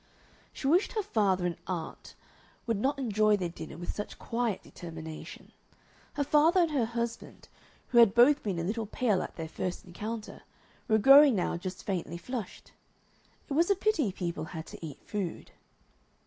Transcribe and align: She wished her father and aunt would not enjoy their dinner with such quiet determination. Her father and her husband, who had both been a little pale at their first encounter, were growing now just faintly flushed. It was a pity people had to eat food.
She 0.51 0.65
wished 0.65 0.93
her 0.93 1.03
father 1.03 1.45
and 1.45 1.57
aunt 1.67 2.15
would 2.65 2.77
not 2.79 2.97
enjoy 2.97 3.37
their 3.37 3.49
dinner 3.49 3.77
with 3.77 3.95
such 3.95 4.17
quiet 4.17 4.63
determination. 4.63 5.51
Her 6.13 6.23
father 6.23 6.61
and 6.61 6.71
her 6.71 6.85
husband, 6.85 7.49
who 7.89 7.99
had 7.99 8.15
both 8.15 8.41
been 8.41 8.57
a 8.57 8.63
little 8.63 8.87
pale 8.87 9.21
at 9.21 9.35
their 9.35 9.47
first 9.47 9.85
encounter, 9.85 10.41
were 10.87 10.97
growing 10.97 11.35
now 11.35 11.55
just 11.55 11.83
faintly 11.85 12.17
flushed. 12.17 12.71
It 13.47 13.53
was 13.53 13.69
a 13.69 13.75
pity 13.75 14.11
people 14.11 14.45
had 14.45 14.65
to 14.65 14.83
eat 14.83 15.03
food. 15.05 15.51